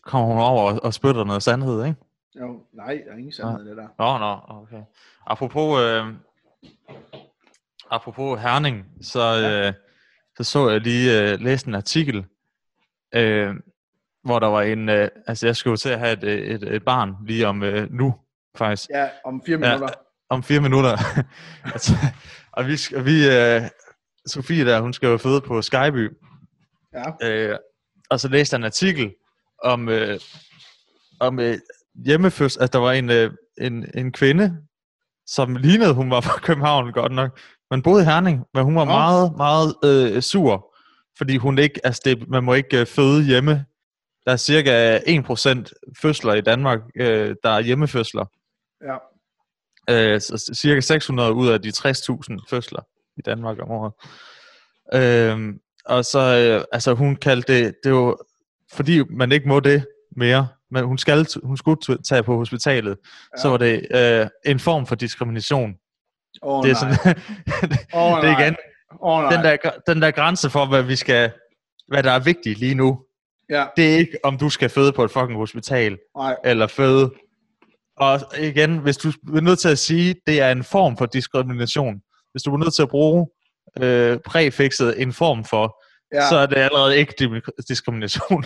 [0.02, 2.00] kommer hun over og, og spytter noget sandhed, ikke?
[2.40, 3.70] Jo, nej, der er ingen sandhed ja.
[3.70, 3.88] det der.
[3.98, 4.82] Nå, nå, okay.
[5.26, 6.06] Apropos, øh,
[7.90, 9.68] apropos Herning, så, ja.
[9.68, 9.72] øh,
[10.36, 12.24] så så jeg lige øh, læste en artikel,
[13.14, 13.54] øh,
[14.24, 17.14] hvor der var en, øh, altså jeg skulle til at have et, et, et barn
[17.26, 18.14] lige om øh, nu,
[18.56, 18.90] faktisk.
[18.90, 19.88] Ja, om fire minutter.
[19.88, 19.94] Ja,
[20.28, 20.96] om fire minutter.
[21.74, 21.92] altså,
[22.52, 23.62] og vi, vi øh,
[24.26, 26.10] Sofie der, hun skal jo føde på Skyby.
[26.94, 27.28] Ja.
[27.28, 27.58] Øh,
[28.10, 29.14] og så læste jeg en artikel
[29.62, 30.20] om, øh,
[31.20, 31.58] om øh,
[32.04, 34.56] hjemmefødsel, at altså, der var en, øh, en, en kvinde,
[35.26, 38.80] som lignede, hun var fra København godt nok, men boede i Herning, men hun var
[38.80, 38.86] ja.
[38.86, 40.72] meget, meget øh, sur
[41.18, 43.66] fordi hun ikke, altså det, man må ikke øh, føde hjemme.
[44.26, 48.24] Der er cirka 1% fødsler i Danmark, øh, der er hjemmefødsler.
[48.82, 48.96] Ja.
[49.90, 52.80] Øh, så cirka 600 ud af de 60.000 fødsler
[53.16, 53.92] i Danmark om året.
[54.94, 58.16] Øh, og så, øh, altså hun kaldte det, det var,
[58.72, 62.96] fordi man ikke må det mere, men hun, skal, hun skulle tage på hospitalet,
[63.36, 63.42] ja.
[63.42, 65.74] så var det øh, en form for diskrimination.
[66.42, 66.96] Oh, det er sådan,
[68.02, 68.56] oh, det er igen,
[69.00, 71.32] Oh, den, der, den der grænse for, hvad vi skal,
[71.88, 73.00] hvad der er vigtigt lige nu,
[73.50, 73.66] ja.
[73.76, 76.36] det er ikke, om du skal føde på et fucking hospital, Nej.
[76.44, 77.12] eller føde.
[77.96, 82.00] Og igen, hvis du er nødt til at sige, det er en form for diskrimination,
[82.32, 83.26] hvis du er nødt til at bruge
[83.80, 85.82] øh, præfixet en form for,
[86.14, 86.28] ja.
[86.28, 88.44] så er det allerede ikke diskrimination.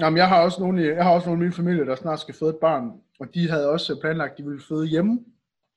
[0.00, 2.34] Jamen, jeg har også nogle, jeg har også nogle af mine familie, der snart skal
[2.34, 5.20] føde et barn, og de havde også planlagt, at de ville føde hjemme.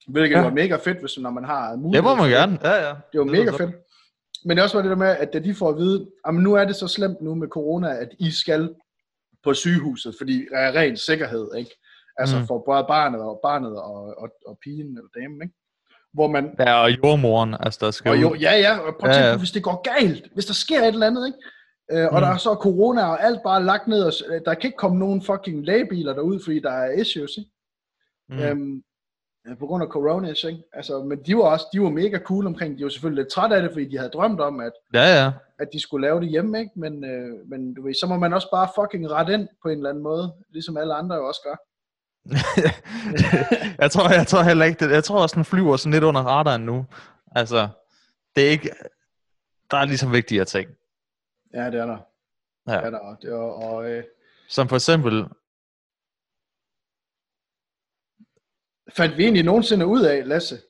[0.07, 0.41] Hvilket ja.
[0.41, 1.93] var mega fedt, hvis, når man har mulighed.
[1.93, 2.93] Det må man gerne, ja ja.
[3.11, 3.75] Det var det mega fedt.
[4.45, 6.53] Men det også var det der med, at da de får at vide, at nu
[6.53, 8.75] er det så slemt nu med corona, at I skal
[9.43, 11.71] på sygehuset, fordi der er ren sikkerhed, ikke?
[12.17, 12.47] Altså mm.
[12.47, 15.55] for både barnet og barnet og, og, og pigen eller damen, ikke?
[16.13, 16.55] Hvor man...
[16.59, 19.31] Ja, og jordmoren, altså der skal og jo, Ja, ja, og prøv at tænke, ja,
[19.31, 19.37] ja.
[19.37, 21.39] hvis det går galt, hvis der sker et eller andet, ikke?
[21.91, 22.21] Øh, og mm.
[22.21, 24.13] der er så corona og alt bare lagt ned, og
[24.45, 27.51] der kan ikke komme nogen fucking lægebiler derud, fordi der er issues, ikke?
[28.29, 28.39] Mm.
[28.39, 28.83] Øhm,
[29.59, 30.63] på grund af corona, ikke?
[30.73, 33.55] Altså, men de var også, de var mega cool omkring, de var selvfølgelig lidt trætte
[33.55, 35.31] af det, fordi de havde drømt om, at, ja, ja.
[35.59, 36.71] at de skulle lave det hjemme, ikke?
[36.75, 39.77] Men, øh, men du ved, så må man også bare fucking rette ind på en
[39.77, 41.55] eller anden måde, ligesom alle andre jo også gør.
[43.81, 44.91] jeg, tror, jeg tror heller ikke det.
[44.93, 46.85] Jeg tror også, den flyver sådan lidt under radaren nu.
[47.35, 47.69] Altså,
[48.35, 48.69] det er ikke...
[49.71, 50.69] Der er ligesom vigtigere ting.
[51.53, 51.97] Ja, det er der.
[52.67, 52.77] Ja.
[52.77, 53.15] Det er der.
[53.21, 54.03] Det er, og, øh,
[54.49, 55.25] Som for eksempel...
[58.95, 60.61] fandt vi egentlig nogensinde ud af, Lasse?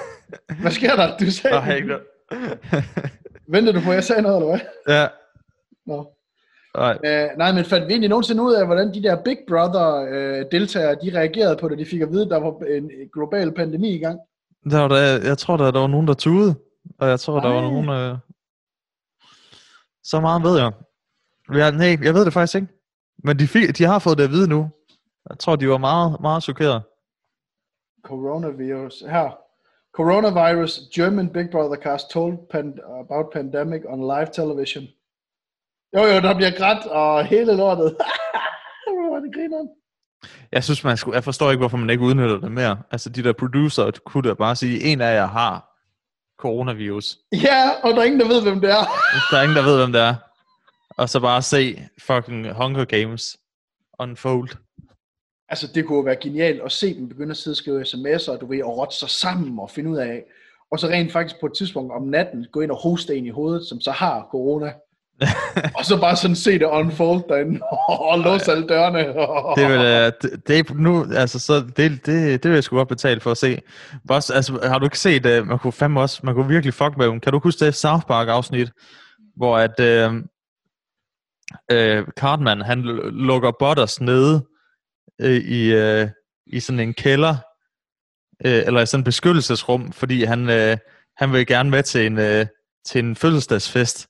[0.60, 1.16] Hvad sker der?
[1.18, 1.56] Du sagde...
[1.56, 1.98] Nej, ikke.
[3.48, 4.94] Venter du på, at jeg sagde noget, eller hvad?
[4.94, 5.08] ja,
[5.86, 6.15] Nå.
[6.76, 6.98] Nej.
[7.04, 11.18] Øh, nej, men fandt vi egentlig nogensinde ud af, hvordan de der Big Brother-deltagere, de
[11.18, 14.20] reagerede på det, de fik at vide, at der var en global pandemi i gang?
[14.70, 16.54] Der var der, jeg tror, der, der var nogen, der tudede.
[16.98, 17.88] Og jeg tror, der var nogen...
[17.88, 18.18] Øh...
[20.02, 20.72] Så meget ved jeg.
[21.54, 22.68] Ja, nej, jeg ved det faktisk ikke.
[23.24, 24.70] Men de, fik, de har fået det at vide nu.
[25.30, 26.82] Jeg tror, de var meget, meget chokeret.
[28.04, 29.04] Coronavirus.
[29.10, 29.38] Her.
[29.94, 34.84] Coronavirus, German Big Brother cast told pan- about pandemic on live television.
[35.96, 37.96] Jo, jo, der bliver grædt og hele lortet.
[39.08, 39.66] Hvor det griner.
[40.52, 42.78] Jeg synes, man skulle, jeg forstår ikke, hvorfor man ikke udnytter det mere.
[42.90, 45.76] Altså, de der producer kunne da bare sige, en af jer har
[46.38, 47.18] coronavirus.
[47.32, 48.84] Ja, og der er ingen, der ved, hvem det er.
[49.30, 50.14] Der er ingen, der ved, hvem det er.
[50.96, 53.36] Og så bare se fucking Hunger Games
[53.98, 54.48] unfold.
[55.48, 58.32] Altså, det kunne jo være genialt at se dem begynde at sidde og skrive sms'er,
[58.32, 60.24] og du ved, og rotte sig sammen og finde ud af,
[60.70, 63.30] og så rent faktisk på et tidspunkt om natten gå ind og hoste en i
[63.30, 64.72] hovedet, som så har corona
[65.74, 67.60] og så bare sådan se det unfold derinde,
[68.12, 68.98] og låse alle dørene.
[69.58, 72.88] Det vil, øh, det, det nu, altså, så det, det, det vil jeg sgu godt
[72.88, 73.60] betale for at se.
[74.08, 76.96] Boss, altså, har du ikke set, uh, man kunne fandme også, man kunne virkelig fuck
[76.96, 77.20] med dem.
[77.20, 78.72] Kan du huske det South Park afsnit,
[79.36, 80.14] hvor at uh,
[81.72, 84.46] uh, Cartman, han lukker Butters nede
[85.24, 86.08] uh, i, uh,
[86.46, 87.36] i sådan en kælder,
[88.44, 90.78] uh, eller i sådan en beskyttelsesrum, fordi han, uh,
[91.16, 92.46] han vil gerne med til en, uh,
[92.86, 94.08] til en fødselsdagsfest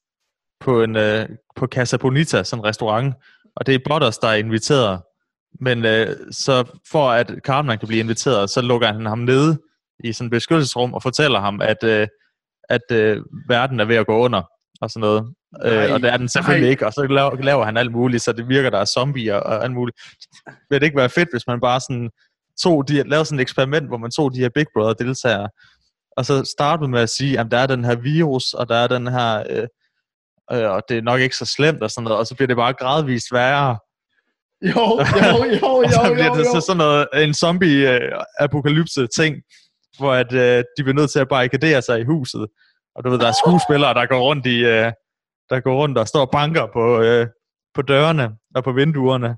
[0.61, 3.15] på, en, øh, på Casa Bonita, sådan en restaurant,
[3.57, 5.01] og det er Butters, der er inviteret.
[5.61, 9.59] Men øh, så for at Cartman kan blive inviteret, så lukker han ham nede
[10.05, 12.09] i sådan et beskyttelsesrum og fortæller ham, at, øh,
[12.69, 14.43] at øh, verden er ved at gå under
[14.81, 15.35] og sådan noget.
[15.65, 16.71] Nej, øh, og det er den selvfølgelig nej.
[16.71, 19.65] ikke, og så laver, laver han alt muligt, så det virker, der er zombier og
[19.65, 19.99] alt muligt.
[20.71, 22.11] Vil det ikke være fedt, hvis man bare sådan
[22.63, 25.49] tog de, lavede sådan et eksperiment, hvor man tog de her Big Brother deltagere,
[26.17, 28.87] og så startede med at sige, at der er den her virus, og der er
[28.87, 29.67] den her, øh,
[30.53, 32.57] øh, og det er nok ikke så slemt og sådan noget, og så bliver det
[32.57, 33.79] bare gradvist værre.
[34.63, 36.53] Jo, jo, jo, og så jo, bliver jo, det jo.
[36.55, 39.37] så sådan noget, en zombie-apokalypse ting,
[39.99, 42.47] hvor at, øh, de bliver nødt til at barrikadere sig i huset.
[42.95, 44.93] Og du ved, der er skuespillere, der går rundt i, øh,
[45.51, 47.27] der går rundt og står og banker på, øh,
[47.75, 49.37] på dørene og på vinduerne.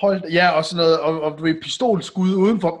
[0.00, 2.80] Hold, ja, og sådan noget, og, og du ved, pistolskud udenfor,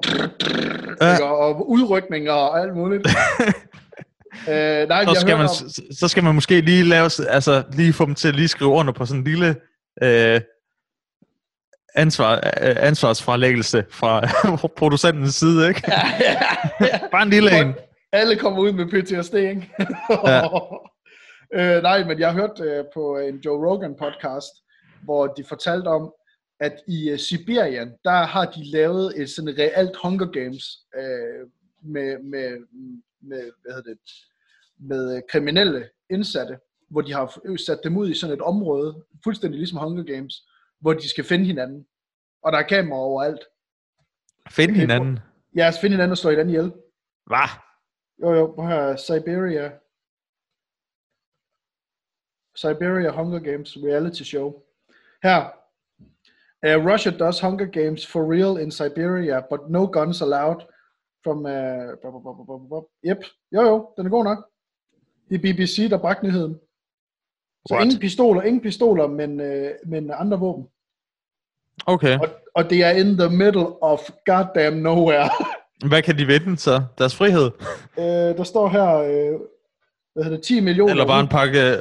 [1.04, 1.24] ja.
[1.24, 3.08] og, og udrykninger og alt muligt.
[4.48, 8.06] øh, nej, Så skal, man, om, så- skal man måske lige lave, altså lige få
[8.06, 9.56] dem til at lige skrive under på sådan en lille
[10.02, 10.40] øh,
[11.94, 14.20] ansvar, øh, ansvarsfralæggelse fra
[14.78, 15.82] producentens side, ikke?
[15.88, 16.36] ja, ja,
[16.80, 16.98] ja.
[17.10, 17.74] Bare en lille en.
[18.12, 19.70] Alle kommer ud med PTSD, ikke?
[20.26, 20.42] Ja.
[21.76, 24.52] øh, nej, men jeg har hørt øh, på en Joe Rogan podcast,
[25.02, 26.12] hvor de fortalte om,
[26.60, 30.64] at i uh, Sibirien, der har de lavet et sådan reelt Hunger Games
[30.98, 31.46] øh,
[31.82, 32.50] med, med,
[33.24, 33.98] med, hvad hedder det,
[34.78, 36.58] med øh, kriminelle indsatte,
[36.90, 40.48] hvor de har sat dem ud i sådan et område, fuldstændig ligesom Hunger Games,
[40.80, 41.86] hvor de skal finde hinanden.
[42.42, 43.44] Og der er kameraer overalt.
[44.50, 45.18] Find hinanden.
[45.56, 46.72] Ja, altså finde hinanden og slå hinanden ihjel.
[47.26, 47.48] Hvad?
[48.22, 49.72] Jo, jo, prøv her, Siberia.
[52.56, 54.62] Siberia Hunger Games reality show.
[55.22, 55.40] Her.
[56.66, 60.60] Uh, Russia does Hunger Games for real in Siberia, but no guns allowed
[61.24, 61.38] from...
[61.38, 62.84] Uh, bop, bop, bop, bop.
[63.06, 63.20] Yep.
[63.54, 64.38] Jo, jo, den er god nok.
[65.28, 66.54] Det er BBC, der bragte nyheden.
[67.68, 67.84] Så What?
[67.84, 70.64] ingen pistoler, ingen pistoler, men, uh, men andre våben.
[71.86, 72.18] Okay.
[72.18, 75.30] Og, og det er in the middle of goddamn nowhere.
[75.90, 76.82] Hvad kan de vinde så?
[76.98, 77.50] Deres frihed?
[77.96, 78.04] uh,
[78.38, 79.40] der står her, uh,
[80.12, 80.90] hvad hedder det, 10 millioner...
[80.90, 81.80] Eller bare en pakke...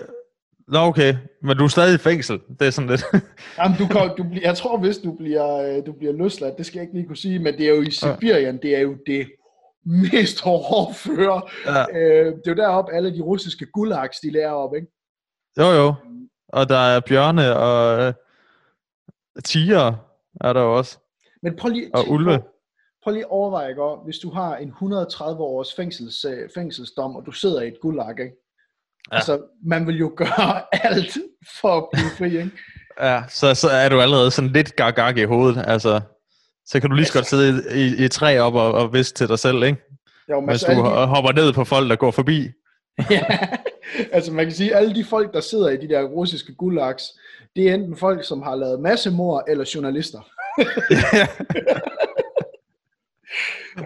[0.74, 1.16] Nå, okay.
[1.42, 2.40] Men du er stadig i fængsel.
[2.60, 3.04] Det er sådan lidt...
[3.60, 6.66] Jamen, du kan, du bliver, jeg tror, hvis du bliver, øh, du bliver løsladt, det
[6.66, 8.96] skal jeg ikke lige kunne sige, men det er jo i Sibirien, det er jo
[9.08, 9.28] det
[9.86, 11.42] mest hårdføre.
[11.66, 11.98] ja.
[12.00, 14.88] Øh, det er jo deroppe, alle de russiske gulags, de lærer op, ikke?
[15.58, 15.94] Jo, jo.
[16.48, 18.14] Og der er bjørne og øh,
[19.44, 19.94] tiger
[20.42, 20.98] er der jo også.
[21.44, 22.38] Men prøv lige, Og ulve.
[22.40, 22.48] på-
[23.04, 27.32] prøv lige at overveje, ikke, hvis du har en 130 års fængsels, fængselsdom, og du
[27.32, 28.36] sidder i et gulag, ikke?
[29.12, 29.16] Ja.
[29.16, 29.18] Ja.
[29.18, 31.18] Altså, man vil jo gøre alt
[31.62, 32.52] for at blive fri, ikke?
[33.02, 35.64] Ja, så, så er du allerede sådan lidt gag i hovedet.
[35.68, 36.02] Altså,
[36.66, 39.16] så kan du lige så godt sidde i, i, i træ op og, og viske
[39.16, 39.82] til dig selv, ikke?
[40.30, 42.50] Jo, men Mens altså, du de, ho- hopper ned på folk, der går forbi.
[43.12, 43.26] ja,
[44.12, 47.04] altså man kan sige, alle de folk, der sidder i de der russiske gulags,
[47.56, 50.20] det er enten folk, som har lavet massemord eller journalister.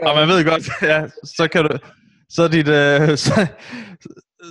[0.08, 1.78] Og man ved godt, ja, så kan du,
[2.30, 3.48] så dit, øh, så,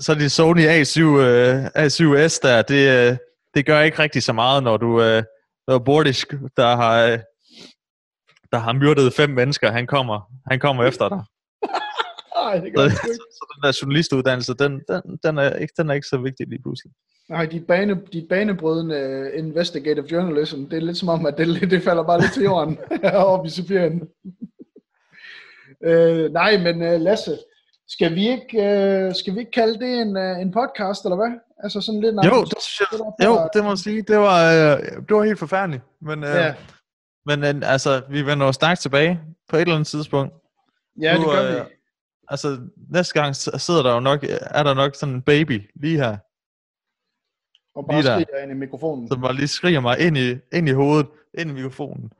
[0.01, 3.17] så dit Sony A7, øh, A7S der, det, øh,
[3.55, 5.23] det gør ikke rigtig så meget, når du, øh,
[5.69, 7.19] når Bordisk, der har, øh,
[8.53, 11.23] der har myrdet fem mennesker, han kommer, han kommer efter dig.
[12.43, 12.97] Nej, det gør så,
[13.31, 16.63] så den der journalistuddannelse, den, den, den, er ikke, den er ikke så vigtig lige
[16.63, 16.93] pludselig.
[17.29, 21.83] Nej, de, bane, de banebrydende investigative journalism, det er lidt som om, at det, det
[21.83, 22.79] falder bare lidt til jorden
[23.15, 24.09] oppe i Sibirien.
[25.85, 27.39] øh, nej, men uh, Lasse,
[27.89, 28.57] skal vi ikke,
[29.07, 31.39] uh, skal vi ikke kalde det en, uh, en podcast, eller hvad?
[31.63, 32.15] Altså sådan lidt...
[32.15, 34.03] Jo, det, synes jeg, jo, det må jeg sige.
[34.03, 35.83] Det var, uh, det var helt forfærdeligt.
[36.01, 36.55] Men, uh, ja.
[37.27, 40.35] men uh, altså, vi vender jo stærkt tilbage på et eller andet tidspunkt.
[41.01, 41.73] Ja, nu, det gør uh, vi.
[42.29, 42.59] Altså,
[42.91, 46.17] næste gang sidder der jo nok, er der nok sådan en baby lige her.
[47.75, 49.09] Og bare lige skriger ind i mikrofonen.
[49.09, 51.07] Som bare lige skriger mig ind i, ind i hovedet,
[51.39, 52.11] ind i mikrofonen.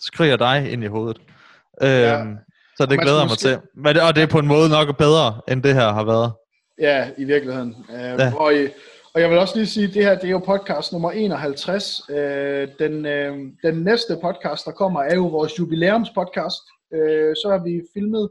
[0.00, 1.20] Skriger dig ind i hovedet.
[1.80, 2.24] Ja.
[2.78, 3.58] Så det glæder jeg mig til.
[3.74, 6.32] Men det, og det er på en måde nok bedre, end det her har været.
[6.80, 7.76] Ja, i virkeligheden.
[7.90, 8.32] Øh, ja.
[8.36, 8.52] og,
[9.14, 12.02] og jeg vil også lige sige, at det her det er jo podcast nummer 51.
[12.10, 16.62] Øh, den, øh, den næste podcast, der kommer, er jo vores jubilæumspodcast.
[16.94, 18.30] Øh, så har vi filmet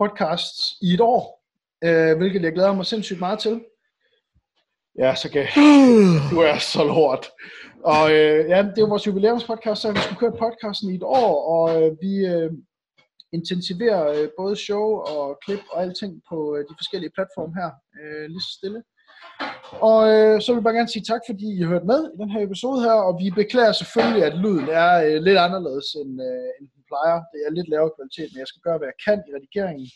[0.00, 1.44] podcasts i et år,
[1.84, 3.60] øh, hvilket jeg glæder mig sindssygt meget til.
[4.98, 5.46] Ja, så kan
[6.30, 7.30] du er så lort.
[7.84, 11.50] Og øh, ja, det er vores jubilæumspodcast, så vi skulle køre podcasten i et år,
[11.54, 12.50] og øh, vi øh,
[13.32, 18.26] intensiverer øh, både show og klip og alting på øh, de forskellige platforme her, øh,
[18.32, 18.80] lige så stille.
[19.88, 22.16] Og øh, så vil jeg bare gerne sige tak, fordi I har hørt med i
[22.22, 26.12] den her episode her, og vi beklager selvfølgelig, at lyden er øh, lidt anderledes, end,
[26.28, 27.18] øh, end den plejer.
[27.32, 29.88] Det er lidt lavere kvalitet, men jeg skal gøre, hvad jeg kan i redigeringen.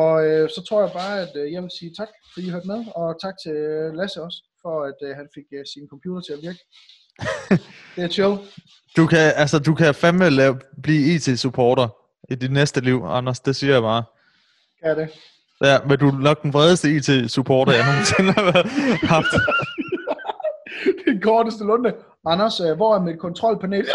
[0.00, 2.70] Og øh, så tror jeg bare, at øh, jeg vil sige tak, fordi I hørte
[2.72, 3.56] med, og tak til
[3.98, 6.62] Lasse også, for at øh, han fik øh, sin computer til at virke.
[7.94, 8.34] det er chill.
[8.96, 11.88] Du kan, altså, du kan fandme lave, blive IT-supporter
[12.30, 13.40] i dit næste liv, Anders.
[13.40, 14.04] Det siger jeg bare.
[14.82, 15.08] Kan det?
[15.64, 19.32] Ja, men du er nok den bredeste IT-supporter, jeg nogensinde har haft.
[21.04, 21.94] det er korteste lunde.
[22.26, 23.86] Anders, øh, hvor er mit kontrolpanel?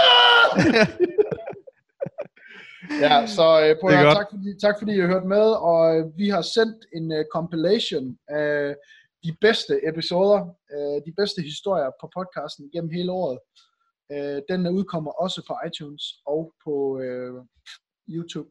[3.02, 6.18] ja, så uh, på jer, tak, fordi, tak fordi I har hørt med, og uh,
[6.18, 8.76] vi har sendt en uh, compilation af
[9.24, 10.40] de bedste episoder,
[10.76, 13.40] uh, de bedste historier på podcasten gennem hele året.
[14.14, 16.74] Uh, den udkommer også på iTunes og på
[17.06, 17.46] uh,
[18.16, 18.50] YouTube.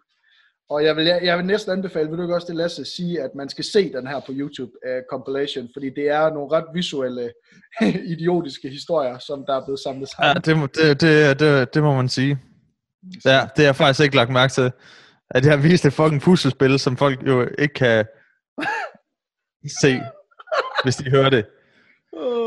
[0.71, 3.23] Og jeg vil, jeg, jeg vil næsten anbefale, vil du ikke også det, Lasse, sige,
[3.23, 6.65] at man skal se den her på YouTube uh, compilation, fordi det er nogle ret
[6.75, 7.33] visuelle,
[8.15, 10.37] idiotiske historier, som der er blevet samlet sammen.
[10.37, 12.39] Ja, det må, det, det, det, det må man sige.
[13.25, 14.73] Ja, det har jeg faktisk ikke lagt mærke til.
[15.31, 18.05] At jeg har vist et fucking puslespil, som folk jo ikke kan
[19.81, 20.01] se,
[20.83, 21.47] hvis de hører det.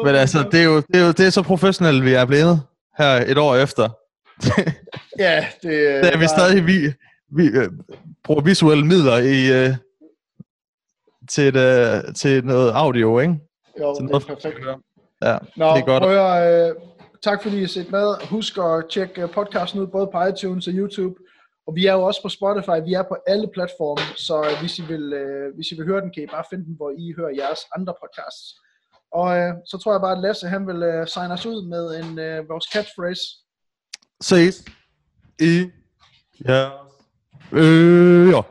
[0.06, 2.62] Men altså, det er jo, det er jo det er så professionelt, vi er blevet
[2.98, 3.90] her et år efter.
[5.20, 5.72] ja, det,
[6.04, 6.94] det er vi stadig vi,
[7.38, 7.74] vi uh,
[8.24, 9.76] bruger visuelle midler i uh,
[11.30, 13.40] til, et, uh, til noget audio, ikke?
[13.80, 14.66] Jo, til noget, det er perfekt.
[15.22, 16.04] Ja, Nå, det er godt.
[16.04, 16.76] Prøv at,
[17.24, 18.28] tak fordi I har set med.
[18.30, 21.16] Husk at tjekke øh, podcasten ud både på iTunes og YouTube.
[21.68, 22.78] Og vi er jo også på Spotify.
[22.86, 26.02] Vi er på alle platforme, så øh, hvis I vil, øh, hvis I vil høre
[26.02, 28.46] den, kan I bare finde den, hvor I hører jeres andre podcasts.
[29.20, 31.86] Og øh, så tror jeg bare, at Lasse han vil øh, signe os ud med
[32.00, 33.26] en øh, vores catchphrase.
[34.22, 34.66] Ses
[35.40, 35.72] i
[36.48, 36.70] ja.
[37.52, 38.42] Øh, ja.